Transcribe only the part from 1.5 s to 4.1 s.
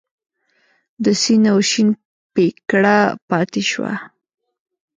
او شین پیکړه پاتې شوه.